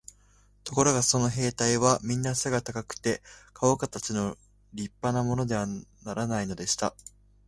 [0.63, 3.21] ところがその兵隊はみんな背が高くて、
[3.53, 4.35] かおかたちの
[4.73, 6.95] 立派なものでなくてはならないのでした。